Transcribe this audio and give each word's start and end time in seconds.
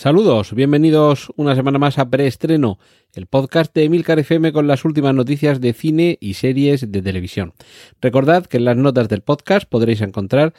Saludos, 0.00 0.54
bienvenidos 0.54 1.30
una 1.36 1.54
semana 1.54 1.78
más 1.78 1.98
a 1.98 2.08
Preestreno, 2.08 2.78
el 3.12 3.26
podcast 3.26 3.74
de 3.74 3.84
Emilcar 3.84 4.18
FM 4.18 4.50
con 4.50 4.66
las 4.66 4.86
últimas 4.86 5.14
noticias 5.14 5.60
de 5.60 5.74
cine 5.74 6.16
y 6.22 6.32
series 6.32 6.90
de 6.90 7.02
televisión. 7.02 7.52
Recordad 8.00 8.46
que 8.46 8.56
en 8.56 8.64
las 8.64 8.78
notas 8.78 9.10
del 9.10 9.20
podcast 9.20 9.68
podréis 9.68 10.00
encontrar 10.00 10.54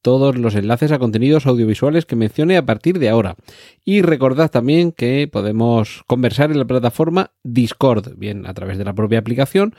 todos 0.00 0.38
los 0.38 0.54
enlaces 0.54 0.90
a 0.90 0.98
contenidos 0.98 1.44
audiovisuales 1.44 2.06
que 2.06 2.16
mencione 2.16 2.56
a 2.56 2.64
partir 2.64 2.98
de 2.98 3.10
ahora. 3.10 3.36
Y 3.84 4.00
recordad 4.00 4.50
también 4.50 4.92
que 4.92 5.28
podemos 5.30 6.02
conversar 6.06 6.50
en 6.50 6.58
la 6.58 6.66
plataforma 6.66 7.32
Discord, 7.42 8.14
bien 8.16 8.46
a 8.46 8.54
través 8.54 8.78
de 8.78 8.84
la 8.86 8.94
propia 8.94 9.18
aplicación 9.18 9.74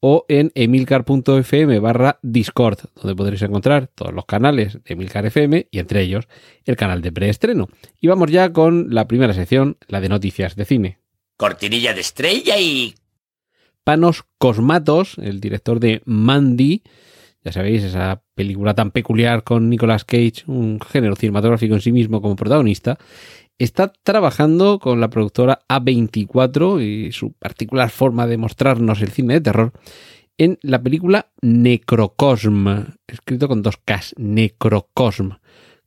o 0.00 0.24
en 0.28 0.50
emilcar.fm 0.54 1.78
barra 1.78 2.18
Discord, 2.22 2.78
donde 2.96 3.14
podréis 3.14 3.42
encontrar 3.42 3.88
todos 3.88 4.12
los 4.12 4.24
canales 4.24 4.82
de 4.82 4.94
Emilcar 4.94 5.26
FM 5.26 5.68
y 5.70 5.78
entre 5.78 6.02
ellos 6.02 6.26
el 6.64 6.76
canal 6.76 7.02
de 7.02 7.12
preestreno. 7.12 7.68
Y 8.00 8.08
vamos 8.08 8.30
ya 8.30 8.52
con 8.52 8.94
la 8.94 9.06
primera 9.06 9.34
sección, 9.34 9.76
la 9.88 10.00
de 10.00 10.08
noticias 10.08 10.56
de 10.56 10.64
cine. 10.64 10.98
Cortinilla 11.36 11.94
de 11.94 12.00
estrella 12.00 12.58
y... 12.58 12.94
Panos 13.84 14.24
Cosmatos, 14.38 15.16
el 15.18 15.40
director 15.40 15.80
de 15.80 16.02
Mandy, 16.04 16.82
ya 17.42 17.52
sabéis, 17.52 17.82
esa 17.82 18.22
película 18.34 18.74
tan 18.74 18.90
peculiar 18.90 19.44
con 19.44 19.70
Nicolas 19.70 20.04
Cage, 20.04 20.44
un 20.46 20.78
género 20.80 21.16
cinematográfico 21.16 21.74
en 21.74 21.80
sí 21.80 21.90
mismo 21.90 22.20
como 22.20 22.36
protagonista, 22.36 22.98
está 23.64 23.92
trabajando 24.02 24.78
con 24.78 25.00
la 25.00 25.10
productora 25.10 25.60
A24 25.68 26.82
y 26.82 27.12
su 27.12 27.32
particular 27.32 27.90
forma 27.90 28.26
de 28.26 28.38
mostrarnos 28.38 29.02
el 29.02 29.10
cine 29.10 29.34
de 29.34 29.40
terror 29.42 29.72
en 30.38 30.58
la 30.62 30.82
película 30.82 31.30
Necrocosm, 31.42 32.66
escrito 33.06 33.48
con 33.48 33.60
dos 33.62 33.76
Ks, 33.76 34.14
Necrocosm, 34.16 35.32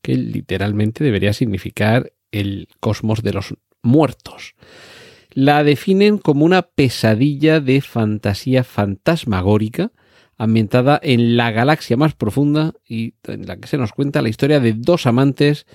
que 0.03 0.16
literalmente 0.16 1.03
debería 1.03 1.33
significar 1.33 2.13
el 2.31 2.67
cosmos 2.79 3.23
de 3.23 3.33
los 3.33 3.55
muertos. 3.81 4.53
La 5.31 5.63
definen 5.63 6.19
como 6.19 6.45
una 6.45 6.61
pesadilla 6.61 7.59
de 7.59 7.81
fantasía 7.81 8.63
fantasmagórica, 8.63 9.91
ambientada 10.38 10.99
en 11.01 11.38
la 11.38 11.49
galaxia 11.49 11.97
más 11.97 12.13
profunda 12.13 12.73
y 12.88 13.16
en 13.23 13.47
la 13.47 13.57
que 13.57 13.67
se 13.67 13.79
nos 13.79 13.94
cuenta 13.94 14.21
la 14.21 14.29
historia 14.29 14.59
de 14.59 14.73
dos 14.73 15.07
amantes 15.07 15.66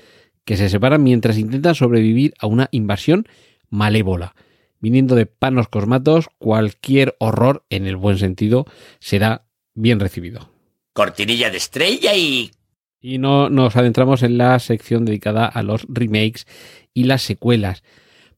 que 0.48 0.56
se 0.56 0.70
separan 0.70 1.02
mientras 1.02 1.36
intentan 1.36 1.74
sobrevivir 1.74 2.32
a 2.38 2.46
una 2.46 2.68
invasión 2.70 3.28
malévola. 3.68 4.34
Viniendo 4.80 5.14
de 5.14 5.26
panos 5.26 5.68
cosmatos, 5.68 6.28
cualquier 6.38 7.16
horror, 7.18 7.66
en 7.68 7.86
el 7.86 7.96
buen 7.96 8.16
sentido, 8.16 8.64
será 8.98 9.44
bien 9.74 10.00
recibido. 10.00 10.48
Cortinilla 10.94 11.50
de 11.50 11.58
estrella 11.58 12.14
y... 12.16 12.50
Y 12.98 13.18
no 13.18 13.50
nos 13.50 13.76
adentramos 13.76 14.22
en 14.22 14.38
la 14.38 14.58
sección 14.58 15.04
dedicada 15.04 15.44
a 15.44 15.62
los 15.62 15.84
remakes 15.86 16.46
y 16.94 17.04
las 17.04 17.20
secuelas. 17.20 17.82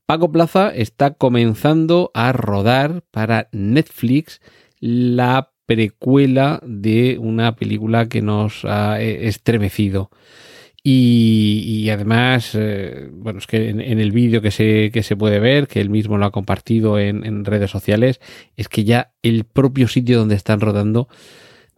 Paco 0.04 0.32
Plaza 0.32 0.74
está 0.74 1.14
comenzando 1.14 2.10
a 2.12 2.32
rodar 2.32 3.04
para 3.12 3.48
Netflix 3.52 4.40
la 4.80 5.52
precuela 5.64 6.60
de 6.64 7.18
una 7.20 7.54
película 7.54 8.08
que 8.08 8.20
nos 8.20 8.64
ha 8.64 9.00
eh, 9.00 9.28
estremecido. 9.28 10.10
Y, 10.82 11.62
y 11.66 11.90
además, 11.90 12.52
eh, 12.54 13.10
bueno, 13.12 13.38
es 13.38 13.46
que 13.46 13.68
en, 13.68 13.80
en 13.80 14.00
el 14.00 14.12
vídeo 14.12 14.40
que 14.40 14.50
se, 14.50 14.90
que 14.90 15.02
se 15.02 15.16
puede 15.16 15.38
ver, 15.38 15.68
que 15.68 15.80
él 15.80 15.90
mismo 15.90 16.16
lo 16.16 16.24
ha 16.24 16.30
compartido 16.30 16.98
en, 16.98 17.24
en 17.26 17.44
redes 17.44 17.70
sociales, 17.70 18.20
es 18.56 18.68
que 18.68 18.84
ya 18.84 19.12
el 19.22 19.44
propio 19.44 19.88
sitio 19.88 20.18
donde 20.18 20.36
están 20.36 20.60
rodando 20.60 21.08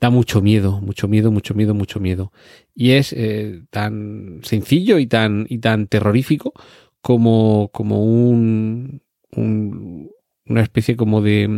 da 0.03 0.11
mucho 0.11 0.43
miedo, 0.43 0.81
mucho 0.81 1.07
miedo, 1.07 1.31
mucho 1.31 1.55
miedo, 1.55 1.75
mucho 1.75 2.01
miedo. 2.01 2.33
Y 2.75 2.93
es 2.93 3.13
eh, 3.13 3.63
tan 3.71 4.41
sencillo 4.43 4.99
y 4.99 5.07
tan, 5.07 5.47
y 5.49 5.59
tan 5.59 5.87
terrorífico 5.87 6.53
como, 7.01 7.71
como 7.73 8.05
un, 8.05 9.01
un, 9.37 10.11
una 10.47 10.63
especie 10.63 10.97
como 10.97 11.23
de, 11.23 11.49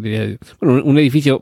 diría, 0.00 0.38
bueno, 0.60 0.82
un 0.84 0.98
edificio 0.98 1.40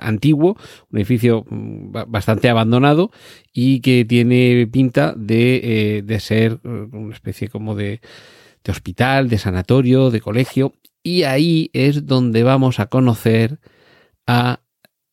antiguo, 0.00 0.56
un 0.90 0.98
edificio 0.98 1.44
bastante 1.50 2.48
abandonado 2.48 3.10
y 3.52 3.80
que 3.80 4.04
tiene 4.04 4.66
pinta 4.70 5.14
de, 5.16 5.60
eh, 5.98 6.02
de 6.02 6.20
ser 6.20 6.58
una 6.64 7.14
especie 7.14 7.48
como 7.48 7.74
de, 7.74 8.00
de 8.64 8.72
hospital, 8.72 9.28
de 9.28 9.38
sanatorio, 9.38 10.10
de 10.10 10.20
colegio. 10.20 10.74
Y 11.02 11.22
ahí 11.24 11.70
es 11.72 12.06
donde 12.06 12.42
vamos 12.42 12.80
a 12.80 12.86
conocer 12.86 13.60
a 14.26 14.60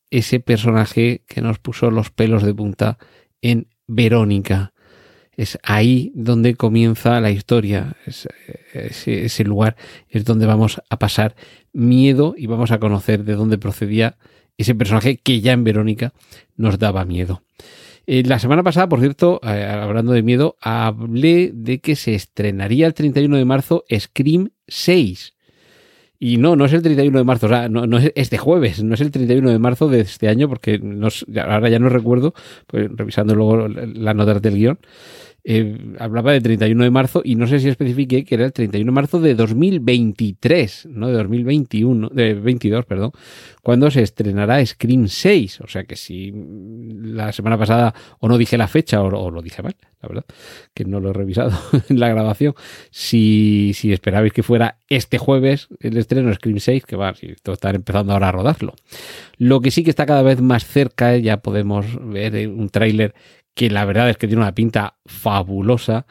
ese 0.10 0.40
personaje 0.40 1.24
que 1.28 1.42
nos 1.42 1.60
puso 1.60 1.92
los 1.92 2.12
pelos 2.12 2.44
de 2.44 2.54
punta 2.54 2.98
en 3.42 3.68
Verónica. 3.88 4.74
Es 5.38 5.60
ahí 5.64 6.12
donde 6.16 6.56
comienza 6.56 7.20
la 7.20 7.32
historia. 7.32 7.96
Es, 8.06 8.28
ese, 8.74 9.44
lugar 9.44 9.76
es 10.10 10.26
donde 10.26 10.46
vamos 10.46 10.82
a 10.90 10.98
pasar 10.98 11.36
miedo 11.74 12.36
y 12.38 12.48
vamos 12.48 12.72
a 12.72 12.80
conocer 12.80 13.24
de 13.24 13.36
dónde 13.36 13.58
procedía 13.58 14.18
ese 14.58 14.76
personaje 14.76 15.18
que 15.18 15.42
ya 15.42 15.52
en 15.52 15.64
Verónica 15.64 16.14
nos 16.56 16.80
daba 16.80 17.06
miedo. 17.06 17.42
Eh, 18.08 18.24
la 18.26 18.40
semana 18.40 18.64
pasada, 18.64 18.88
por 18.88 19.00
cierto, 19.00 19.42
eh, 19.44 19.66
hablando 19.66 20.14
de 20.14 20.22
miedo, 20.22 20.58
hablé 20.62 21.52
de 21.54 21.80
que 21.80 21.96
se 21.96 22.16
estrenaría 22.16 22.88
el 22.88 22.94
31 22.94 23.36
de 23.38 23.46
marzo 23.46 23.84
Scream 23.92 24.52
6. 24.68 25.35
Y 26.20 26.38
no, 26.38 26.56
no 26.56 26.66
es 26.66 26.74
el 26.74 26.82
31 26.82 27.18
de 27.18 27.24
marzo, 27.24 27.48
o 27.48 27.50
sea, 27.50 27.68
no, 27.70 27.88
no 27.88 27.98
es 27.98 28.12
este 28.16 28.38
jueves, 28.38 28.84
no 28.84 28.94
es 28.94 29.02
el 29.02 29.12
31 29.12 29.50
de 29.50 29.60
marzo 29.60 29.90
de 29.90 30.02
este 30.02 30.30
año, 30.30 30.48
porque 30.48 30.80
nos, 30.80 31.26
ahora 31.36 31.70
ya 31.70 31.80
no 31.80 31.90
recuerdo, 31.90 32.34
pues, 32.68 32.90
revisando 32.94 33.36
luego 33.36 33.68
las 33.68 34.16
notas 34.16 34.42
del 34.42 34.56
guion, 34.56 34.80
eh, 35.48 35.78
hablaba 36.00 36.32
de 36.32 36.42
31 36.42 36.84
de 36.84 36.90
marzo 36.90 37.22
y 37.24 37.36
no 37.36 37.46
sé 37.46 37.60
si 37.60 37.70
especifiqué 37.70 38.26
que 38.26 38.34
era 38.34 38.46
el 38.46 38.52
31 38.52 38.92
de 38.92 38.96
marzo 38.96 39.20
de 39.20 39.36
2023, 39.36 40.88
no 40.90 41.08
de 41.08 41.14
2021, 41.14 42.10
de 42.10 42.34
22, 42.34 42.86
perdón, 42.86 43.12
cuando 43.62 43.92
se 43.92 44.02
estrenará 44.02 44.66
Scream 44.66 45.08
6. 45.08 45.62
O 45.62 45.68
sea 45.68 45.84
que 45.84 45.98
si 45.98 46.34
la 46.34 47.32
semana 47.32 47.60
pasada 47.60 47.94
o 48.20 48.28
no 48.28 48.40
dije 48.40 48.58
la 48.58 48.68
fecha 48.68 49.04
o, 49.04 49.30
lo 49.30 49.44
dije 49.44 49.62
mal, 49.62 49.76
la 50.02 50.10
verdad, 50.10 50.26
que 50.74 50.84
no 50.84 51.00
lo 51.00 51.12
he 51.12 51.14
revisado 51.14 51.52
en 51.90 52.00
la 52.00 52.10
grabación, 52.10 52.56
si, 52.90 53.74
si 53.76 53.94
esperabais 53.94 54.34
que 54.34 54.42
fuera 54.42 54.80
este 54.90 55.20
jueves 55.20 55.68
el 55.80 55.96
estreno 55.98 56.34
Scream 56.34 56.60
6, 56.60 56.88
que 56.88 56.96
va, 56.96 57.14
si 57.14 57.28
esto 57.28 57.54
están 57.54 57.76
empezando 57.76 58.14
ahora 58.14 58.30
a 58.30 58.32
rodarlo. 58.32 58.74
Lo 59.38 59.62
que 59.62 59.70
sí 59.70 59.84
que 59.84 59.92
está 59.92 60.08
cada 60.08 60.24
vez 60.24 60.42
más 60.42 60.66
cerca, 60.66 61.18
ya 61.18 61.38
podemos 61.38 61.86
ver 62.02 62.48
un 62.48 62.70
tráiler 62.70 63.14
que 63.56 63.70
la 63.72 63.86
verdad 63.86 64.10
es 64.10 64.18
que 64.18 64.28
tiene 64.28 64.44
una 64.44 64.54
pinta 64.54 64.98
fabulosa, 65.06 66.06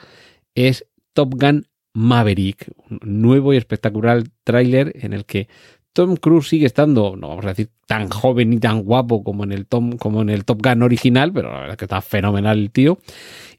es 0.55 0.87
Top 1.13 1.35
Gun 1.35 1.67
Maverick, 1.93 2.73
un 2.91 2.99
nuevo 3.23 3.55
y 3.55 3.57
espectacular 3.57 4.25
tráiler 4.43 4.93
en 4.97 5.13
el 5.13 5.25
que 5.25 5.49
Tom 5.93 6.17
Cruise 6.17 6.49
sigue 6.49 6.67
estando, 6.67 7.15
no 7.17 7.29
vamos 7.29 7.45
a 7.45 7.51
decir 7.51 7.71
tan 7.87 8.09
joven 8.09 8.51
ni 8.51 8.59
tan 8.59 8.83
guapo 8.83 9.23
como 9.23 9.45
en 9.45 9.53
el 9.53 9.67
Tom, 9.67 9.97
como 9.97 10.23
en 10.23 10.31
el 10.31 10.45
Top 10.45 10.61
Gun 10.61 10.83
original, 10.83 11.33
pero 11.33 11.53
la 11.53 11.61
verdad 11.61 11.73
es 11.73 11.77
que 11.77 11.85
está 11.85 12.01
fenomenal 12.01 12.59
el 12.59 12.73
tío. 12.73 12.99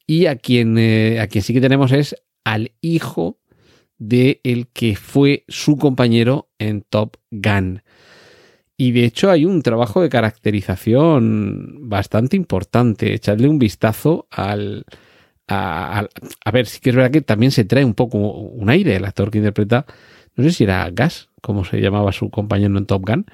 Y 0.05 0.25
a 0.25 0.35
quien, 0.35 0.77
eh, 0.77 1.21
a 1.21 1.27
quien 1.27 1.43
sí 1.43 1.53
que 1.53 1.61
tenemos 1.61 1.93
es 1.93 2.15
al 2.43 2.73
hijo 2.81 3.39
de 3.97 4.41
el 4.43 4.67
que 4.67 4.97
fue 4.97 5.45
su 5.47 5.77
compañero 5.77 6.49
en 6.59 6.81
Top 6.81 7.15
Gun. 7.31 7.81
Y 8.77 8.91
de 8.91 9.05
hecho 9.05 9.31
hay 9.31 9.45
un 9.45 9.61
trabajo 9.61 10.01
de 10.01 10.09
caracterización 10.09 11.89
bastante 11.89 12.35
importante. 12.35 13.13
Echarle 13.13 13.47
un 13.47 13.59
vistazo 13.59 14.27
al, 14.31 14.85
a, 15.47 16.07
ver, 16.51 16.65
sí 16.65 16.79
que 16.79 16.89
es 16.89 16.95
verdad 16.95 17.11
que 17.11 17.21
también 17.21 17.51
se 17.51 17.65
trae 17.65 17.85
un 17.85 17.93
poco 17.93 18.17
un 18.17 18.69
aire 18.69 18.95
el 18.95 19.05
actor 19.05 19.31
que 19.31 19.37
interpreta, 19.37 19.85
no 20.35 20.43
sé 20.43 20.51
si 20.51 20.63
era 20.63 20.89
Gas, 20.91 21.29
como 21.41 21.65
se 21.65 21.79
llamaba 21.79 22.11
su 22.11 22.29
compañero 22.29 22.77
en 22.77 22.85
Top 22.85 23.03
Gun, 23.05 23.25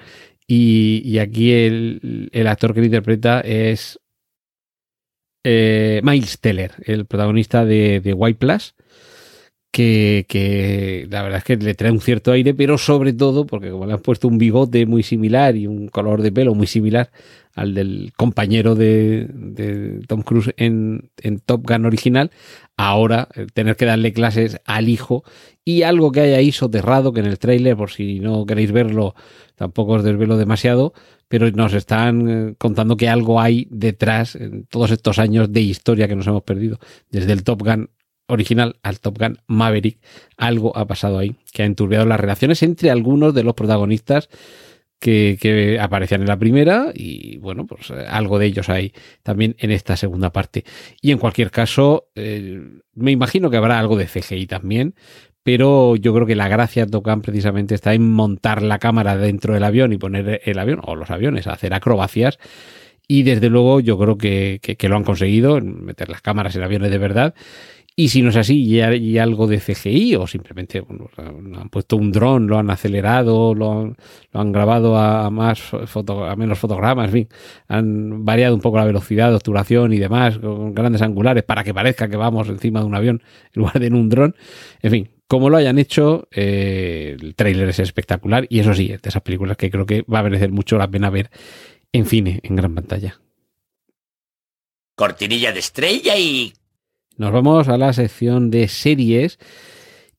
y, 0.46 1.02
y 1.04 1.18
aquí 1.18 1.52
el, 1.52 2.28
el, 2.32 2.46
actor 2.46 2.74
que 2.74 2.80
lo 2.80 2.86
interpreta 2.86 3.40
es 3.40 4.00
eh, 5.44 6.00
Miles 6.04 6.40
Teller, 6.40 6.72
el 6.84 7.06
protagonista 7.06 7.64
de, 7.64 8.00
de 8.00 8.12
White 8.12 8.38
Plus, 8.38 8.74
que, 9.72 10.26
que, 10.28 11.08
la 11.10 11.22
verdad 11.22 11.38
es 11.38 11.44
que 11.44 11.56
le 11.56 11.74
trae 11.74 11.90
un 11.90 12.00
cierto 12.00 12.30
aire, 12.30 12.54
pero 12.54 12.76
sobre 12.76 13.14
todo 13.14 13.46
porque 13.46 13.70
como 13.70 13.86
le 13.86 13.94
han 13.94 14.00
puesto 14.00 14.28
un 14.28 14.36
bigote 14.38 14.84
muy 14.86 15.02
similar 15.02 15.56
y 15.56 15.66
un 15.66 15.88
color 15.88 16.20
de 16.20 16.30
pelo 16.30 16.54
muy 16.54 16.66
similar 16.66 17.10
al 17.54 17.74
del 17.74 18.12
compañero 18.16 18.74
de, 18.74 19.28
de 19.32 20.00
Tom 20.06 20.22
Cruise 20.22 20.52
en, 20.58 21.10
Top 21.46 21.66
Gun 21.66 21.86
original, 21.86 22.30
ahora 22.76 23.28
eh, 23.34 23.46
tener 23.52 23.76
que 23.76 23.86
darle 23.86 24.12
clases 24.12 24.60
al 24.66 24.90
hijo 24.90 25.24
y 25.64 25.82
algo 25.82 26.12
que 26.12 26.20
hay 26.20 26.32
ahí 26.34 26.52
soterrado 26.52 27.12
que 27.14 27.20
en 27.20 27.26
el 27.26 27.38
tráiler, 27.38 27.76
por 27.76 27.90
si 27.90 28.20
no 28.20 28.44
queréis 28.44 28.72
verlo, 28.72 29.14
tampoco 29.56 29.92
os 29.92 30.04
desvelo 30.04 30.36
demasiado, 30.36 30.92
pero 31.28 31.50
nos 31.50 31.72
están 31.72 32.28
eh, 32.28 32.54
contando 32.58 32.98
que 32.98 33.08
algo 33.08 33.40
hay 33.40 33.68
detrás 33.70 34.34
en 34.34 34.66
todos 34.66 34.90
estos 34.90 35.18
años 35.18 35.50
de 35.50 35.60
historia 35.62 36.08
que 36.08 36.16
nos 36.16 36.26
hemos 36.26 36.42
perdido, 36.42 36.78
desde 37.10 37.32
el 37.32 37.42
Top 37.42 37.62
Gun 37.62 37.88
original 38.32 38.76
al 38.82 39.00
Top 39.00 39.18
Gun 39.18 39.38
Maverick, 39.46 39.98
algo 40.36 40.76
ha 40.76 40.86
pasado 40.86 41.18
ahí 41.18 41.36
que 41.52 41.62
ha 41.62 41.66
enturbiado 41.66 42.06
las 42.06 42.18
relaciones 42.18 42.62
entre 42.62 42.90
algunos 42.90 43.34
de 43.34 43.44
los 43.44 43.54
protagonistas 43.54 44.28
que, 45.02 45.78
aparecían 45.80 46.20
en 46.22 46.28
la 46.28 46.38
primera 46.38 46.92
y 46.94 47.36
bueno, 47.38 47.66
pues 47.66 47.90
eh, 47.90 48.06
algo 48.08 48.38
de 48.38 48.46
ellos 48.46 48.68
hay 48.68 48.92
también 49.22 49.56
en 49.58 49.72
esta 49.72 49.96
segunda 49.96 50.32
parte. 50.32 50.64
Y 51.00 51.10
en 51.10 51.18
cualquier 51.18 51.50
caso, 51.50 52.08
eh, 52.14 52.60
me 52.94 53.10
imagino 53.10 53.50
que 53.50 53.56
habrá 53.56 53.78
algo 53.78 53.96
de 53.96 54.06
CGI 54.06 54.46
también, 54.46 54.94
pero 55.42 55.96
yo 55.96 56.14
creo 56.14 56.26
que 56.26 56.36
la 56.36 56.48
gracia 56.48 56.84
de 56.84 56.92
Top 56.92 57.04
Gun 57.04 57.20
precisamente 57.20 57.74
está 57.74 57.94
en 57.94 58.12
montar 58.12 58.62
la 58.62 58.78
cámara 58.78 59.16
dentro 59.16 59.54
del 59.54 59.64
avión 59.64 59.92
y 59.92 59.98
poner 59.98 60.40
el 60.44 60.58
avión 60.58 60.80
o 60.84 60.94
los 60.94 61.10
aviones 61.10 61.48
a 61.48 61.54
hacer 61.54 61.74
acrobacias. 61.74 62.38
Y 63.08 63.24
desde 63.24 63.50
luego 63.50 63.80
yo 63.80 63.98
creo 63.98 64.16
que, 64.16 64.60
que 64.62 64.88
lo 64.88 64.96
han 64.96 65.02
conseguido, 65.02 65.60
meter 65.60 66.08
las 66.08 66.22
cámaras 66.22 66.54
en 66.54 66.62
aviones 66.62 66.92
de 66.92 66.98
verdad. 66.98 67.34
Y 67.94 68.08
si 68.08 68.22
no 68.22 68.30
es 68.30 68.36
así 68.36 68.62
y 68.62 68.80
hay 68.80 69.18
algo 69.18 69.46
de 69.46 69.58
CGI 69.58 70.16
o 70.16 70.26
simplemente 70.26 70.82
han 71.58 71.68
puesto 71.68 71.96
un 71.96 72.10
dron, 72.10 72.46
lo 72.46 72.58
han 72.58 72.70
acelerado, 72.70 73.54
lo 73.54 73.94
han, 74.32 74.52
grabado 74.52 74.96
a, 74.96 75.28
más 75.30 75.60
foto, 75.60 76.24
a 76.24 76.34
menos 76.34 76.58
fotogramas, 76.58 77.06
en 77.08 77.12
fin, 77.12 77.28
han 77.68 78.24
variado 78.24 78.54
un 78.54 78.62
poco 78.62 78.78
la 78.78 78.86
velocidad, 78.86 79.34
obturación 79.34 79.92
y 79.92 79.98
demás 79.98 80.38
con 80.38 80.74
grandes 80.74 81.02
angulares 81.02 81.42
para 81.42 81.64
que 81.64 81.74
parezca 81.74 82.08
que 82.08 82.16
vamos 82.16 82.48
encima 82.48 82.80
de 82.80 82.86
un 82.86 82.94
avión 82.94 83.22
en 83.52 83.60
lugar 83.60 83.78
de 83.78 83.86
en 83.86 83.94
un 83.94 84.08
dron. 84.08 84.36
En 84.80 84.90
fin, 84.90 85.10
como 85.26 85.50
lo 85.50 85.58
hayan 85.58 85.78
hecho, 85.78 86.28
eh, 86.30 87.16
el 87.20 87.34
tráiler 87.34 87.68
es 87.68 87.78
espectacular 87.78 88.46
y 88.48 88.60
eso 88.60 88.74
sí, 88.74 88.88
de 88.88 89.00
esas 89.02 89.22
películas 89.22 89.58
que 89.58 89.70
creo 89.70 89.84
que 89.84 90.02
va 90.02 90.20
a 90.20 90.22
merecer 90.22 90.50
mucho 90.50 90.78
la 90.78 90.90
pena 90.90 91.10
ver 91.10 91.30
en 91.92 92.06
cine, 92.06 92.40
en 92.42 92.56
gran 92.56 92.74
pantalla. 92.74 93.20
Cortinilla 94.94 95.52
de 95.52 95.58
estrella 95.58 96.16
y 96.16 96.52
nos 97.16 97.32
vamos 97.32 97.68
a 97.68 97.76
la 97.76 97.92
sección 97.92 98.50
de 98.50 98.68
series 98.68 99.38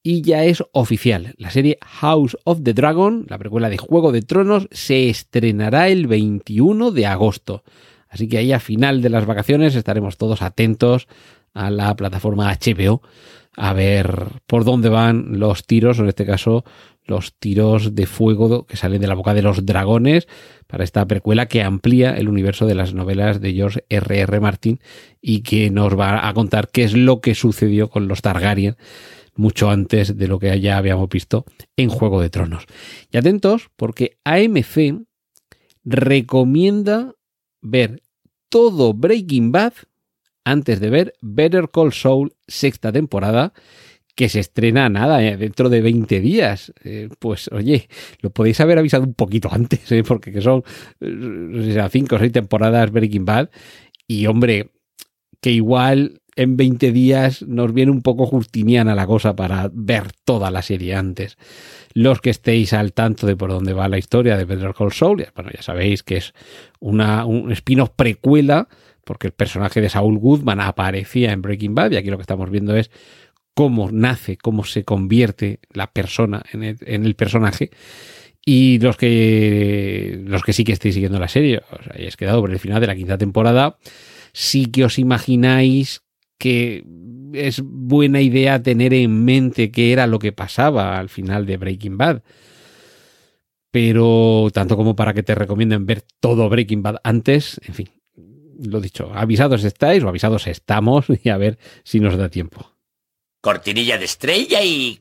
y 0.03 0.21
ya 0.21 0.43
es 0.43 0.63
oficial. 0.73 1.33
La 1.37 1.49
serie 1.49 1.77
House 1.81 2.37
of 2.43 2.61
the 2.63 2.73
Dragon, 2.73 3.25
la 3.29 3.37
precuela 3.37 3.69
de 3.69 3.77
Juego 3.77 4.11
de 4.11 4.21
Tronos, 4.21 4.67
se 4.71 5.09
estrenará 5.09 5.87
el 5.89 6.07
21 6.07 6.91
de 6.91 7.05
agosto. 7.05 7.63
Así 8.09 8.27
que 8.27 8.37
ahí 8.37 8.51
a 8.51 8.59
final 8.59 9.01
de 9.01 9.09
las 9.09 9.25
vacaciones 9.25 9.75
estaremos 9.75 10.17
todos 10.17 10.41
atentos 10.41 11.07
a 11.53 11.71
la 11.71 11.95
plataforma 11.95 12.53
HBO 12.53 13.01
a 13.55 13.73
ver 13.73 14.41
por 14.47 14.63
dónde 14.63 14.89
van 14.89 15.39
los 15.39 15.65
tiros, 15.65 15.99
en 15.99 16.07
este 16.07 16.25
caso 16.25 16.63
los 17.05 17.33
tiros 17.37 17.95
de 17.95 18.05
fuego 18.05 18.65
que 18.65 18.77
salen 18.77 19.01
de 19.01 19.07
la 19.07 19.13
boca 19.13 19.33
de 19.33 19.41
los 19.41 19.65
dragones 19.65 20.27
para 20.67 20.83
esta 20.83 21.05
precuela 21.05 21.47
que 21.47 21.61
amplía 21.61 22.11
el 22.11 22.29
universo 22.29 22.65
de 22.65 22.75
las 22.75 22.93
novelas 22.93 23.41
de 23.41 23.53
George 23.53 23.83
R. 23.89 24.19
R. 24.19 24.39
Martin 24.39 24.79
y 25.21 25.41
que 25.41 25.69
nos 25.69 25.99
va 25.99 26.27
a 26.27 26.33
contar 26.33 26.69
qué 26.71 26.83
es 26.83 26.93
lo 26.93 27.19
que 27.19 27.35
sucedió 27.35 27.89
con 27.89 28.07
los 28.07 28.21
Targaryen 28.21 28.77
mucho 29.35 29.69
antes 29.69 30.17
de 30.17 30.27
lo 30.27 30.39
que 30.39 30.59
ya 30.59 30.77
habíamos 30.77 31.09
visto 31.09 31.45
en 31.75 31.89
Juego 31.89 32.21
de 32.21 32.29
Tronos. 32.29 32.65
Y 33.11 33.17
atentos 33.17 33.69
porque 33.75 34.17
AMC 34.23 35.05
recomienda 35.83 37.15
ver 37.61 38.03
todo 38.49 38.93
Breaking 38.93 39.51
Bad 39.51 39.73
antes 40.43 40.79
de 40.79 40.89
ver 40.89 41.13
Better 41.21 41.69
Call 41.71 41.93
Saul 41.93 42.33
sexta 42.47 42.91
temporada 42.91 43.53
que 44.15 44.29
se 44.29 44.39
estrena 44.39 44.89
nada, 44.89 45.23
eh, 45.23 45.37
dentro 45.37 45.69
de 45.69 45.81
20 45.81 46.19
días. 46.21 46.73
Eh, 46.83 47.09
pues 47.19 47.49
oye, 47.51 47.87
lo 48.21 48.29
podéis 48.29 48.59
haber 48.59 48.77
avisado 48.77 49.03
un 49.03 49.13
poquito 49.13 49.49
antes, 49.51 49.91
eh, 49.91 50.03
porque 50.03 50.31
que 50.31 50.41
son 50.41 50.63
5 50.99 52.15
o 52.15 52.19
6 52.19 52.31
temporadas 52.31 52.91
Breaking 52.91 53.25
Bad. 53.25 53.49
Y 54.07 54.27
hombre, 54.27 54.71
que 55.41 55.51
igual 55.51 56.21
en 56.35 56.57
20 56.57 56.91
días 56.91 57.43
nos 57.43 57.73
viene 57.73 57.91
un 57.91 58.01
poco 58.01 58.25
justiniana 58.25 58.95
la 58.95 59.05
cosa 59.05 59.35
para 59.35 59.69
ver 59.73 60.11
toda 60.25 60.51
la 60.51 60.61
serie 60.61 60.95
antes. 60.95 61.37
Los 61.93 62.21
que 62.21 62.31
estéis 62.31 62.73
al 62.73 62.93
tanto 62.93 63.27
de 63.27 63.35
por 63.35 63.51
dónde 63.51 63.73
va 63.73 63.87
la 63.87 63.97
historia 63.97 64.37
de 64.37 64.45
Better 64.45 64.73
Call 64.73 64.93
Saul, 64.93 65.25
bueno, 65.35 65.51
ya 65.53 65.61
sabéis 65.61 66.01
que 66.01 66.17
es 66.17 66.33
una, 66.79 67.25
un 67.25 67.51
spin-off 67.51 67.91
precuela, 67.95 68.67
porque 69.03 69.27
el 69.27 69.33
personaje 69.33 69.81
de 69.81 69.89
Saul 69.89 70.17
Goodman 70.17 70.59
aparecía 70.61 71.31
en 71.31 71.41
Breaking 71.41 71.75
Bad 71.75 71.91
y 71.91 71.97
aquí 71.97 72.09
lo 72.09 72.17
que 72.17 72.23
estamos 72.23 72.49
viendo 72.49 72.75
es 72.75 72.91
cómo 73.53 73.91
nace, 73.91 74.37
cómo 74.37 74.63
se 74.63 74.83
convierte 74.83 75.59
la 75.71 75.91
persona 75.91 76.43
en 76.51 76.63
el, 76.63 77.15
personaje. 77.15 77.71
Y 78.45 78.79
los 78.79 78.97
que, 78.97 80.19
los 80.25 80.43
que 80.43 80.53
sí 80.53 80.63
que 80.63 80.73
estéis 80.73 80.95
siguiendo 80.95 81.19
la 81.19 81.27
serie, 81.27 81.61
os 81.71 81.87
hayáis 81.93 82.17
quedado 82.17 82.41
por 82.41 82.51
el 82.51 82.59
final 82.59 82.81
de 82.81 82.87
la 82.87 82.95
quinta 82.95 83.17
temporada, 83.17 83.77
sí 84.33 84.65
que 84.65 84.83
os 84.83 84.99
imagináis 84.99 86.01
que 86.37 86.83
es 87.33 87.61
buena 87.63 88.21
idea 88.21 88.61
tener 88.61 88.93
en 88.93 89.23
mente 89.23 89.71
qué 89.71 89.93
era 89.93 90.07
lo 90.07 90.19
que 90.19 90.33
pasaba 90.33 90.99
al 90.99 91.09
final 91.09 91.45
de 91.45 91.57
Breaking 91.57 91.97
Bad. 91.97 92.23
Pero 93.71 94.49
tanto 94.53 94.75
como 94.75 94.95
para 94.95 95.13
que 95.13 95.23
te 95.23 95.35
recomienden 95.35 95.85
ver 95.85 96.03
todo 96.19 96.49
Breaking 96.49 96.83
Bad 96.83 96.97
antes, 97.03 97.59
en 97.65 97.73
fin, 97.73 97.89
lo 98.61 98.81
dicho, 98.81 99.11
avisados 99.13 99.63
estáis 99.63 100.03
o 100.03 100.09
avisados 100.09 100.47
estamos 100.47 101.05
y 101.23 101.29
a 101.29 101.37
ver 101.37 101.57
si 101.83 101.99
nos 101.99 102.17
da 102.17 102.29
tiempo 102.29 102.73
cortinilla 103.43 103.97
de 103.97 104.05
estrella 104.05 104.63
y... 104.63 104.99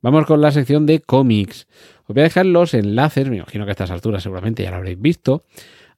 Vamos 0.00 0.24
con 0.24 0.40
la 0.40 0.52
sección 0.52 0.86
de 0.86 1.00
cómics. 1.00 1.66
Os 2.06 2.14
voy 2.14 2.20
a 2.20 2.24
dejar 2.24 2.46
los 2.46 2.72
enlaces, 2.72 3.28
me 3.28 3.36
imagino 3.36 3.66
que 3.66 3.72
a 3.72 3.72
estas 3.72 3.90
alturas 3.90 4.22
seguramente 4.22 4.62
ya 4.62 4.70
lo 4.70 4.76
habréis 4.76 4.98
visto, 4.98 5.44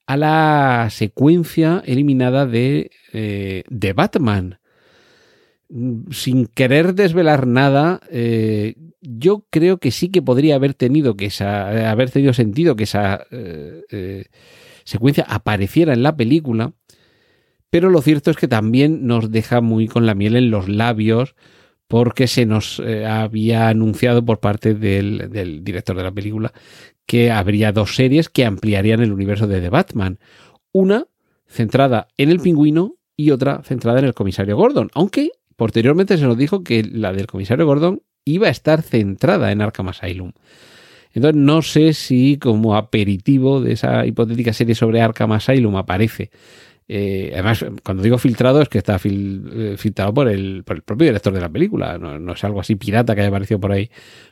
a 0.04 0.16
la 0.16 0.88
secuencia 0.90 1.80
eliminada 1.86 2.44
de, 2.44 2.90
eh, 3.12 3.62
de 3.68 3.92
Batman. 3.92 4.58
Sin 6.10 6.46
querer 6.46 6.94
desvelar 6.94 7.46
nada, 7.46 8.00
eh, 8.10 8.74
yo 9.00 9.46
creo 9.50 9.78
que 9.78 9.90
sí 9.90 10.10
que 10.10 10.22
podría 10.22 10.56
haber 10.56 10.74
tenido 10.74 11.16
que 11.16 11.30
haber 11.42 12.10
tenido 12.10 12.32
sentido 12.32 12.76
que 12.76 12.84
esa 12.84 13.26
eh, 13.30 14.24
secuencia 14.84 15.24
apareciera 15.28 15.92
en 15.92 16.02
la 16.02 16.16
película, 16.16 16.72
pero 17.70 17.88
lo 17.88 18.02
cierto 18.02 18.30
es 18.30 18.36
que 18.36 18.48
también 18.48 19.06
nos 19.06 19.30
deja 19.30 19.60
muy 19.60 19.86
con 19.86 20.06
la 20.06 20.14
miel 20.14 20.36
en 20.36 20.50
los 20.50 20.68
labios 20.68 21.34
porque 21.90 22.28
se 22.28 22.46
nos 22.46 22.80
eh, 22.80 23.04
había 23.04 23.68
anunciado 23.68 24.24
por 24.24 24.38
parte 24.38 24.74
del, 24.74 25.64
director 25.64 25.96
de 25.96 26.04
la 26.04 26.12
película 26.12 26.52
que 27.04 27.32
habría 27.32 27.72
dos 27.72 27.96
series 27.96 28.28
que 28.28 28.44
ampliarían 28.44 29.00
el 29.00 29.12
universo 29.12 29.48
de 29.48 29.60
The 29.60 29.70
Batman. 29.70 30.20
Una 30.70 31.06
centrada 31.48 32.06
en 32.16 32.30
el 32.30 32.38
pingüino 32.38 32.94
y 33.16 33.32
otra 33.32 33.62
centrada 33.64 33.98
en 33.98 34.04
el 34.04 34.14
comisario 34.14 34.56
Gordon, 34.56 34.90
aunque 34.94 35.30
posteriormente 35.56 36.16
se 36.16 36.24
nos 36.24 36.38
dijo 36.38 36.62
que 36.62 36.84
la 36.84 37.12
del 37.12 37.26
comisario 37.26 37.66
Gordon 37.66 38.02
iba 38.32 38.48
a 38.48 38.50
estar 38.50 38.82
centrada 38.82 39.52
en 39.52 39.62
Arkham 39.62 39.88
Asylum. 39.88 40.32
Entonces 41.12 41.40
no 41.40 41.62
sé 41.62 41.92
si 41.92 42.38
como 42.38 42.76
aperitivo 42.76 43.60
de 43.60 43.72
esa 43.72 44.06
hipotética 44.06 44.52
serie 44.52 44.74
sobre 44.74 45.00
Arkham 45.00 45.32
Asylum 45.32 45.76
aparece 45.76 46.30
eh, 46.92 47.30
además, 47.34 47.64
cuando 47.84 48.02
digo 48.02 48.18
filtrado 48.18 48.60
es 48.60 48.68
que 48.68 48.78
está 48.78 48.98
eh, 49.04 49.76
filtrado 49.78 50.12
por 50.12 50.26
el, 50.26 50.64
propio 50.64 51.06
director 51.06 51.32
de 51.32 51.40
la 51.40 51.48
película, 51.48 51.96
no, 51.98 52.32
es 52.32 52.42
algo 52.42 52.58
así 52.58 52.74
pirata 52.74 53.14
que 53.14 53.20
haya 53.20 53.28
aparecido 53.28 53.60
por 53.60 53.70
ahí 53.70 53.88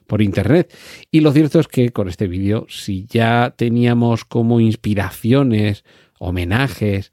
por 0.08 0.20
internet. 0.20 0.74
Y 1.12 1.20
lo 1.20 1.30
cierto 1.30 1.60
es 1.60 1.68
que 1.68 1.90
con 1.90 2.08
este 2.08 2.26
vídeo, 2.26 2.66
si 2.68 3.06
ya 3.06 3.54
teníamos 3.56 4.24
como 4.24 4.58
inspiraciones, 4.58 5.84
homenajes 6.18 7.12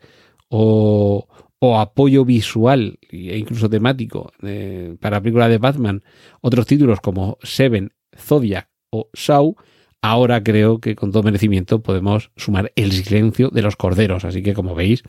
o, 0.50 1.28
apoyo 1.74 2.26
visual 2.26 3.00
e 3.10 3.38
incluso 3.38 3.70
temático 3.70 4.32
eh, 4.44 4.96
para 5.00 5.18
la 5.18 5.22
película 5.22 5.50
de 5.50 5.58
Batman, 5.58 6.04
otros 6.42 6.66
títulos 6.66 7.00
como 7.02 7.38
Seven, 7.42 7.94
Zodiac 8.16 8.70
o 8.92 9.10
Shaw, 9.14 9.56
ahora 10.02 10.44
creo 10.44 10.80
que 10.80 10.96
con 10.96 11.12
todo 11.12 11.24
merecimiento 11.24 11.82
podemos 11.82 12.32
sumar 12.36 12.72
el 12.76 12.92
silencio 12.92 13.50
de 13.50 13.62
los 13.62 13.76
corderos. 13.76 14.24
Así 14.26 14.44
que 14.44 14.54
como 14.54 14.76
veis, 14.76 15.04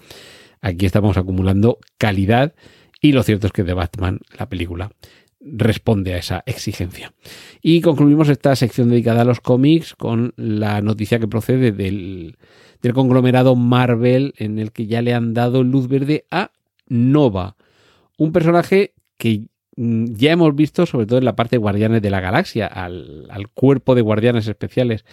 aquí 0.61 0.87
estamos 0.87 1.17
acumulando 1.17 1.79
calidad 1.99 2.55
y 3.01 3.13
lo 3.13 3.23
cierto 3.23 3.47
es 3.47 3.53
que 3.53 3.65
The 3.65 3.75
Batman, 3.75 4.21
la 4.39 4.49
película, 4.49 4.91
responde 5.47 6.15
a 6.15 6.19
esa 6.19 6.43
exigencia. 6.47 7.13
Y 7.63 7.81
concluimos 7.81 8.29
esta 8.29 8.55
sección 8.57 8.89
dedicada 8.89 9.23
a 9.23 9.25
los 9.25 9.41
cómics 9.41 9.95
con 9.95 10.33
la 10.37 10.81
noticia 10.81 11.19
que 11.19 11.29
procede 11.29 11.73
del, 11.73 12.37
del 12.83 12.93
conglomerado 12.93 13.57
Marvel 13.57 14.35
en 14.39 14.59
el 14.59 14.73
que 14.73 14.87
ya 14.87 15.03
le 15.03 15.15
han 15.15 15.35
dado 15.35 15.63
luz 15.63 15.89
verde 15.89 16.25
a 16.31 16.51
Nova, 16.89 17.57
un 18.17 18.33
personaje 18.33 18.95
que 19.19 19.47
mm, 19.77 20.15
ya 20.15 20.33
hemos 20.33 20.55
visto, 20.55 20.87
sobre 20.87 21.07
todo 21.07 21.19
en 21.19 21.25
la 21.25 21.37
parte 21.37 21.57
de 21.57 21.61
Guardianes 21.61 22.03
de 22.03 22.11
la 22.11 22.21
Galaxia, 22.21 22.67
al, 22.67 23.49
cuerpo 23.55 23.95
de 23.95 24.03
guardianes 24.03 24.47
especiales 24.49 25.05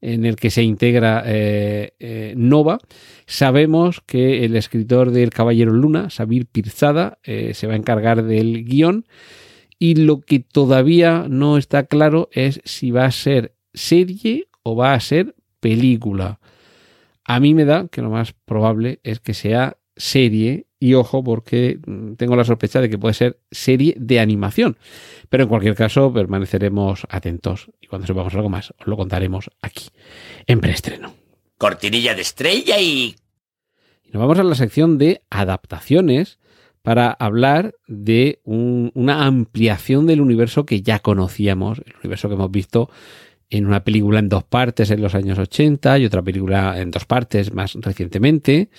en 0.00 0.24
el 0.24 0.36
que 0.36 0.50
se 0.50 0.62
integra 0.62 1.24
eh, 1.26 1.92
eh, 1.98 2.34
Nova, 2.36 2.78
sabemos 3.26 4.00
que 4.00 4.44
el 4.44 4.54
escritor 4.54 5.10
del 5.10 5.30
Caballero 5.30 5.72
Luna, 5.72 6.08
Sabir 6.08 6.46
Pirzada, 6.46 7.18
eh, 7.24 7.52
se 7.54 7.66
va 7.66 7.72
a 7.72 7.76
encargar 7.76 8.22
del 8.22 8.64
guion 8.64 9.06
y 9.78 9.94
lo 9.94 10.20
que 10.20 10.40
todavía 10.40 11.26
no 11.28 11.56
está 11.56 11.86
claro 11.86 12.28
es 12.32 12.60
si 12.64 12.90
va 12.90 13.04
a 13.04 13.12
ser 13.12 13.54
serie 13.74 14.48
o 14.62 14.76
va 14.76 14.94
a 14.94 15.00
ser 15.00 15.34
película. 15.60 16.40
A 17.24 17.40
mí 17.40 17.54
me 17.54 17.64
da 17.64 17.88
que 17.88 18.02
lo 18.02 18.10
más 18.10 18.32
probable 18.32 19.00
es 19.02 19.20
que 19.20 19.34
sea 19.34 19.76
serie 19.96 20.66
y 20.80 20.94
ojo 20.94 21.22
porque 21.24 21.78
mm, 21.84 22.14
tengo 22.14 22.36
la 22.36 22.44
sospecha 22.44 22.80
de 22.80 22.88
que 22.88 22.98
puede 22.98 23.14
ser 23.14 23.40
serie 23.50 23.94
de 23.98 24.20
animación. 24.20 24.78
Pero 25.28 25.44
en 25.44 25.48
cualquier 25.48 25.74
caso 25.74 26.12
permaneceremos 26.12 27.06
atentos 27.08 27.70
y 27.80 27.86
cuando 27.86 28.06
sepamos 28.06 28.34
algo 28.34 28.48
más 28.48 28.72
os 28.78 28.86
lo 28.86 28.96
contaremos 28.96 29.50
aquí 29.60 29.88
en 30.46 30.60
preestreno. 30.60 31.14
Cortinilla 31.58 32.14
de 32.14 32.22
estrella 32.22 32.78
y... 32.80 33.16
Y 34.04 34.10
nos 34.12 34.22
vamos 34.22 34.38
a 34.38 34.44
la 34.44 34.54
sección 34.54 34.96
de 34.96 35.22
adaptaciones 35.28 36.38
para 36.88 37.10
hablar 37.10 37.74
de 37.86 38.40
una 38.44 39.26
ampliación 39.26 40.06
del 40.06 40.22
universo 40.22 40.64
que 40.64 40.80
ya 40.80 41.00
conocíamos, 41.00 41.82
el 41.84 41.92
universo 42.00 42.28
que 42.28 42.34
hemos 42.34 42.50
visto 42.50 42.88
en 43.50 43.66
una 43.66 43.84
película 43.84 44.20
en 44.20 44.30
dos 44.30 44.44
partes 44.44 44.90
en 44.90 45.02
los 45.02 45.14
años 45.14 45.38
80 45.38 45.98
y 45.98 46.06
otra 46.06 46.22
película 46.22 46.80
en 46.80 46.90
dos 46.90 47.04
partes 47.04 47.52
más 47.52 47.74
recientemente. 47.74 48.70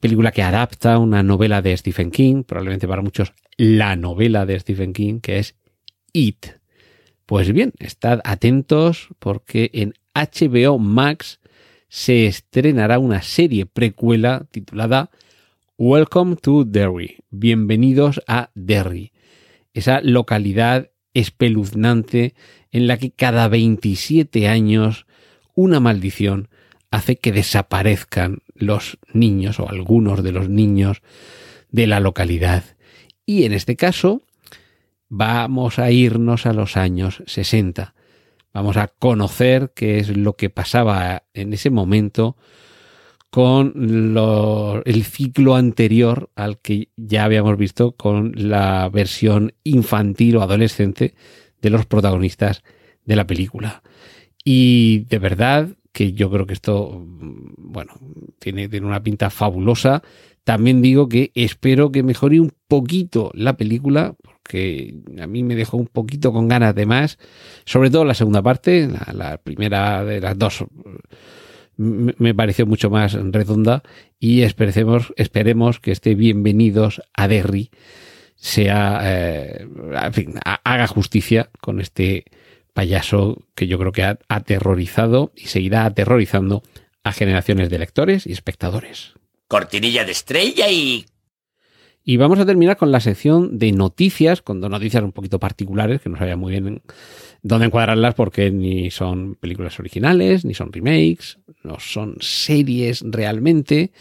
Película 0.00 0.32
que 0.32 0.42
adapta 0.42 0.98
una 0.98 1.22
novela 1.22 1.62
de 1.62 1.76
Stephen 1.76 2.10
King, 2.10 2.42
probablemente 2.42 2.88
para 2.88 3.02
muchos 3.02 3.34
la 3.56 3.94
novela 3.94 4.44
de 4.44 4.58
Stephen 4.58 4.92
King, 4.92 5.20
que 5.20 5.38
es 5.38 5.54
It. 6.12 6.46
Pues 7.24 7.52
bien, 7.52 7.72
estad 7.78 8.18
atentos 8.24 9.10
porque 9.20 9.70
en 9.74 9.94
HBO 10.12 10.80
Max 10.80 11.38
se 11.88 12.26
estrenará 12.26 12.98
una 12.98 13.22
serie 13.22 13.64
precuela 13.64 14.48
titulada 14.50 15.10
Welcome 15.78 16.36
to 16.36 16.64
Derry. 16.64 17.18
Bienvenidos 17.28 18.22
a 18.26 18.48
Derry. 18.54 19.12
Esa 19.74 20.00
localidad 20.00 20.90
espeluznante 21.12 22.34
en 22.72 22.86
la 22.86 22.96
que 22.96 23.10
cada 23.10 23.46
27 23.48 24.48
años 24.48 25.06
una 25.54 25.78
maldición 25.78 26.48
hace 26.90 27.16
que 27.16 27.30
desaparezcan 27.30 28.38
los 28.54 28.96
niños 29.12 29.60
o 29.60 29.68
algunos 29.68 30.22
de 30.22 30.32
los 30.32 30.48
niños 30.48 31.02
de 31.70 31.86
la 31.86 32.00
localidad. 32.00 32.64
Y 33.26 33.44
en 33.44 33.52
este 33.52 33.76
caso 33.76 34.22
vamos 35.10 35.78
a 35.78 35.90
irnos 35.90 36.46
a 36.46 36.54
los 36.54 36.78
años 36.78 37.22
60. 37.26 37.94
Vamos 38.54 38.78
a 38.78 38.88
conocer 38.88 39.72
qué 39.74 39.98
es 39.98 40.16
lo 40.16 40.36
que 40.36 40.48
pasaba 40.48 41.24
en 41.34 41.52
ese 41.52 41.68
momento 41.68 42.38
con 43.30 43.72
el 44.84 45.04
ciclo 45.04 45.56
anterior 45.56 46.30
al 46.36 46.58
que 46.58 46.88
ya 46.96 47.24
habíamos 47.24 47.56
visto 47.58 47.92
con 47.92 48.32
la 48.34 48.88
versión 48.88 49.52
infantil 49.64 50.36
o 50.36 50.42
adolescente 50.42 51.14
de 51.60 51.70
los 51.70 51.86
protagonistas 51.86 52.62
de 53.04 53.16
la 53.16 53.26
película. 53.26 53.82
Y 54.44 55.00
de 55.08 55.18
verdad 55.18 55.68
que 55.92 56.12
yo 56.12 56.30
creo 56.30 56.46
que 56.46 56.52
esto, 56.52 57.04
bueno, 57.06 57.94
tiene, 58.38 58.68
tiene 58.68 58.86
una 58.86 59.02
pinta 59.02 59.30
fabulosa. 59.30 60.02
También 60.44 60.82
digo 60.82 61.08
que 61.08 61.32
espero 61.34 61.90
que 61.90 62.02
mejore 62.02 62.38
un 62.38 62.52
poquito 62.68 63.30
la 63.34 63.56
película, 63.56 64.14
porque 64.22 64.94
a 65.18 65.26
mí 65.26 65.42
me 65.42 65.56
dejó 65.56 65.76
un 65.78 65.86
poquito 65.86 66.32
con 66.32 66.48
ganas 66.48 66.74
de 66.74 66.86
más, 66.86 67.18
sobre 67.64 67.90
todo 67.90 68.04
la 68.04 68.14
segunda 68.14 68.42
parte, 68.42 68.88
la, 69.12 69.38
primera 69.38 70.04
de 70.04 70.20
las 70.20 70.38
dos 70.38 70.64
me 71.76 72.34
pareció 72.34 72.66
mucho 72.66 72.90
más 72.90 73.12
redonda 73.12 73.82
y 74.18 74.42
esperemos, 74.42 75.12
esperemos 75.16 75.80
que 75.80 75.92
esté 75.92 76.14
bienvenidos 76.14 77.02
a 77.14 77.28
Derry 77.28 77.70
sea, 78.36 79.00
eh, 79.02 79.66
en 80.02 80.12
fin, 80.12 80.34
haga 80.44 80.86
justicia 80.86 81.50
con 81.60 81.80
este 81.80 82.26
payaso 82.74 83.42
que 83.54 83.66
yo 83.66 83.78
creo 83.78 83.92
que 83.92 84.04
ha 84.04 84.18
aterrorizado 84.28 85.32
y 85.34 85.46
seguirá 85.46 85.86
aterrorizando 85.86 86.62
a 87.02 87.12
generaciones 87.12 87.70
de 87.70 87.78
lectores 87.78 88.26
y 88.26 88.32
espectadores. 88.32 89.14
Cortinilla 89.48 90.04
de 90.04 90.12
estrella 90.12 90.70
y... 90.70 91.06
Y 92.08 92.18
vamos 92.18 92.38
a 92.38 92.46
terminar 92.46 92.76
con 92.76 92.92
la 92.92 93.00
sección 93.00 93.58
de 93.58 93.72
noticias, 93.72 94.40
con 94.40 94.60
dos 94.60 94.70
noticias 94.70 95.02
un 95.02 95.10
poquito 95.10 95.40
particulares, 95.40 96.00
que 96.00 96.08
no 96.08 96.16
sabía 96.16 96.36
muy 96.36 96.52
bien 96.52 96.82
dónde 97.46 97.66
encuadrarlas 97.66 98.14
porque 98.14 98.50
ni 98.50 98.90
son 98.90 99.36
películas 99.36 99.78
originales, 99.78 100.44
ni 100.44 100.52
son 100.52 100.72
remakes, 100.72 101.38
no 101.62 101.78
son 101.78 102.16
series 102.20 103.02
realmente. 103.06 103.92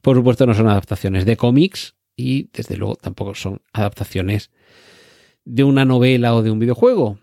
Por 0.00 0.16
supuesto 0.16 0.46
no 0.46 0.54
son 0.54 0.68
adaptaciones 0.68 1.26
de 1.26 1.36
cómics, 1.36 1.94
y 2.16 2.48
desde 2.52 2.76
luego 2.76 2.96
tampoco 2.96 3.34
son 3.34 3.60
adaptaciones 3.72 4.50
de 5.44 5.64
una 5.64 5.84
novela 5.84 6.34
o 6.34 6.42
de 6.42 6.50
un 6.50 6.58
videojuego. 6.58 7.18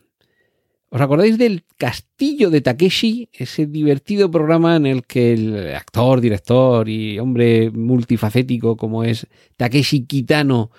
¿Os 0.90 1.02
acordáis 1.02 1.38
del 1.38 1.66
Castillo 1.78 2.50
de 2.50 2.62
Takeshi? 2.62 3.30
Ese 3.34 3.66
divertido 3.66 4.30
programa 4.32 4.76
en 4.76 4.86
el 4.86 5.04
que 5.06 5.34
el 5.34 5.76
actor, 5.76 6.22
director 6.22 6.88
y 6.88 7.20
hombre 7.20 7.72
multifacético 7.72 8.78
como 8.78 9.04
es 9.04 9.28
Takeshi 9.58 10.06
Kitano 10.06 10.72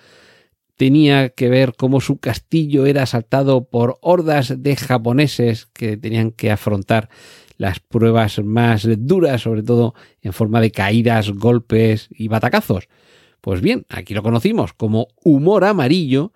tenía 0.76 1.30
que 1.30 1.48
ver 1.48 1.74
cómo 1.76 2.00
su 2.00 2.18
castillo 2.18 2.86
era 2.86 3.02
asaltado 3.02 3.64
por 3.64 3.98
hordas 4.00 4.62
de 4.62 4.76
japoneses 4.76 5.66
que 5.66 5.96
tenían 5.96 6.30
que 6.30 6.50
afrontar 6.50 7.08
las 7.56 7.80
pruebas 7.80 8.38
más 8.44 8.86
duras, 8.98 9.42
sobre 9.42 9.62
todo 9.62 9.94
en 10.20 10.32
forma 10.32 10.60
de 10.60 10.70
caídas, 10.70 11.30
golpes 11.30 12.08
y 12.10 12.28
batacazos. 12.28 12.88
Pues 13.40 13.60
bien, 13.60 13.86
aquí 13.88 14.12
lo 14.12 14.22
conocimos 14.22 14.72
como 14.72 15.08
humor 15.22 15.64
amarillo 15.64 16.32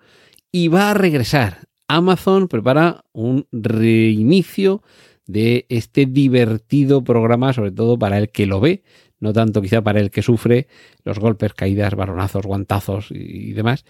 y 0.51 0.67
va 0.67 0.91
a 0.91 0.93
regresar. 0.93 1.67
Amazon 1.87 2.47
prepara 2.47 3.03
un 3.11 3.47
reinicio 3.51 4.81
de 5.27 5.65
este 5.69 6.05
divertido 6.05 7.03
programa, 7.03 7.53
sobre 7.53 7.71
todo 7.71 7.99
para 7.99 8.17
el 8.17 8.29
que 8.29 8.45
lo 8.45 8.59
ve, 8.59 8.83
no 9.19 9.33
tanto 9.33 9.61
quizá 9.61 9.81
para 9.81 9.99
el 9.99 10.09
que 10.09 10.21
sufre 10.21 10.67
los 11.03 11.19
golpes, 11.19 11.53
caídas, 11.53 11.95
baronazos, 11.95 12.45
guantazos 12.45 13.11
y, 13.11 13.53
demás. 13.53 13.85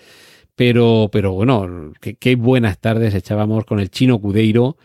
Pero, 0.61 1.09
pero 1.11 1.33
bueno, 1.33 1.91
qué, 1.99 2.35
buenas 2.35 2.77
tardes 2.77 3.15
echábamos 3.15 3.65
con 3.65 3.79
el 3.79 3.89
chino 3.89 4.19
Cudeiro 4.21 4.77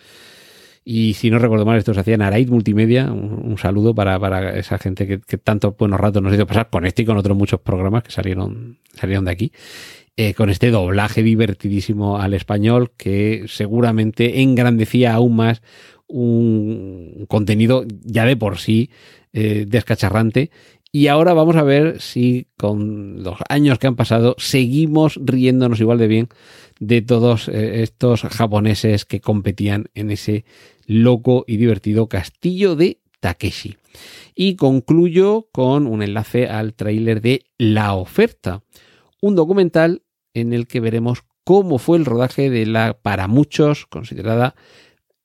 y 0.86 1.12
si 1.12 1.28
no 1.28 1.38
recuerdo 1.38 1.66
mal, 1.66 1.76
esto 1.76 1.92
se 1.92 2.00
hacía 2.00 2.14
en 2.14 2.22
Araid 2.22 2.48
Multimedia. 2.48 3.12
Un, 3.12 3.58
saludo 3.58 3.94
para, 3.94 4.58
esa 4.58 4.78
gente 4.78 5.06
que, 5.06 5.36
tanto 5.36 5.76
buenos 5.78 6.00
ratos 6.00 6.22
nos 6.22 6.32
hizo 6.32 6.46
pasar 6.46 6.70
con 6.70 6.86
este 6.86 7.02
y 7.02 7.04
con 7.04 7.18
otros 7.18 7.36
muchos 7.36 7.60
programas 7.60 8.04
que 8.04 8.10
salieron, 8.10 8.78
salieron 8.94 9.26
de 9.26 9.32
aquí. 9.32 9.52
Eh, 10.16 10.32
con 10.32 10.48
este 10.48 10.70
doblaje 10.70 11.22
divertidísimo 11.22 12.16
al 12.16 12.32
español 12.32 12.92
que 12.96 13.44
seguramente 13.46 14.40
engrandecía 14.40 15.12
aún 15.12 15.36
más 15.36 15.60
un 16.06 17.26
contenido 17.28 17.84
ya 18.02 18.24
de 18.24 18.38
por 18.38 18.56
sí 18.56 18.88
eh, 19.34 19.66
descacharrante. 19.68 20.50
Y 20.92 21.08
ahora 21.08 21.34
vamos 21.34 21.56
a 21.56 21.62
ver 21.62 22.00
si 22.00 22.48
con 22.56 23.22
los 23.22 23.38
años 23.48 23.78
que 23.78 23.86
han 23.86 23.96
pasado 23.96 24.34
seguimos 24.38 25.18
riéndonos 25.22 25.80
igual 25.80 25.98
de 25.98 26.06
bien 26.06 26.28
de 26.78 27.02
todos 27.02 27.48
eh, 27.48 27.82
estos 27.82 28.22
japoneses 28.22 29.04
que 29.04 29.20
competían 29.20 29.86
en 29.94 30.10
ese 30.10 30.44
loco 30.86 31.44
y 31.46 31.56
divertido 31.56 32.08
castillo 32.08 32.76
de 32.76 33.00
Takeshi. 33.20 33.76
Y 34.34 34.56
concluyo 34.56 35.48
con 35.52 35.86
un 35.86 36.02
enlace 36.02 36.46
al 36.46 36.74
tráiler 36.74 37.20
de 37.20 37.46
La 37.58 37.94
Oferta, 37.94 38.62
un 39.20 39.34
documental 39.34 40.02
en 40.34 40.52
el 40.52 40.66
que 40.66 40.80
veremos 40.80 41.24
cómo 41.44 41.78
fue 41.78 41.96
el 41.98 42.04
rodaje 42.04 42.50
de 42.50 42.66
la, 42.66 42.98
para 43.00 43.28
muchos, 43.28 43.86
considerada 43.86 44.54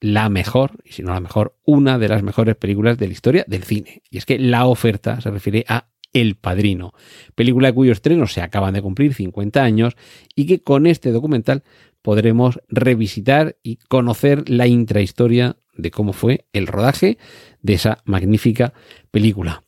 la 0.02 0.28
mejor, 0.28 0.72
y 0.84 0.92
si 0.92 1.02
no 1.02 1.14
la 1.14 1.20
mejor, 1.20 1.56
una 1.64 1.96
de 1.96 2.08
las 2.08 2.24
mejores 2.24 2.56
películas 2.56 2.98
de 2.98 3.06
la 3.06 3.12
historia 3.12 3.44
del 3.46 3.62
cine. 3.62 4.02
Y 4.10 4.18
es 4.18 4.26
que 4.26 4.38
La 4.38 4.66
Oferta 4.66 5.20
se 5.20 5.30
refiere 5.30 5.64
a 5.68 5.86
El 6.12 6.34
Padrino, 6.34 6.92
película 7.36 7.72
cuyo 7.72 7.92
estreno 7.92 8.26
se 8.26 8.42
acaban 8.42 8.74
de 8.74 8.82
cumplir 8.82 9.14
50 9.14 9.62
años 9.62 9.96
y 10.34 10.46
que 10.46 10.60
con 10.60 10.88
este 10.88 11.12
documental 11.12 11.62
podremos 12.02 12.60
revisitar 12.68 13.56
y 13.62 13.76
conocer 13.76 14.48
la 14.48 14.66
intrahistoria 14.66 15.56
de 15.74 15.90
cómo 15.90 16.12
fue 16.12 16.44
el 16.52 16.66
rodaje 16.66 17.18
de 17.60 17.74
esa 17.74 17.98
magnífica 18.04 18.72
película. 19.10 19.62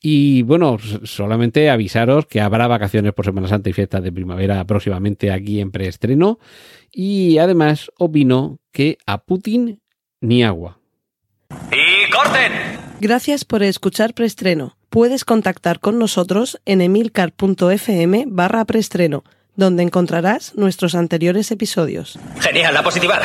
Y 0.00 0.42
bueno, 0.42 0.76
solamente 1.04 1.70
avisaros 1.70 2.26
que 2.26 2.40
habrá 2.40 2.66
vacaciones 2.66 3.14
por 3.14 3.24
Semana 3.24 3.48
Santa 3.48 3.70
y 3.70 3.72
fiestas 3.72 4.02
de 4.02 4.12
primavera 4.12 4.62
próximamente 4.66 5.32
aquí 5.32 5.60
en 5.60 5.70
preestreno. 5.70 6.38
Y 6.92 7.38
además 7.38 7.90
opino 7.98 8.58
que 8.70 8.98
a 9.06 9.24
Putin 9.24 9.80
ni 10.20 10.44
agua. 10.44 10.78
¡Y 11.72 12.10
corten! 12.10 12.52
Gracias 13.00 13.44
por 13.44 13.62
escuchar 13.62 14.12
preestreno. 14.12 14.76
Puedes 14.90 15.24
contactar 15.24 15.80
con 15.80 15.98
nosotros 15.98 16.60
en 16.66 16.82
emilcar.fm 16.82 18.24
barra 18.28 18.64
preestreno 18.66 19.24
donde 19.56 19.82
encontrarás 19.82 20.54
nuestros 20.56 20.94
anteriores 20.94 21.50
episodios. 21.50 22.18
Genial, 22.40 22.76
a 22.76 22.82
positivar. 22.82 23.22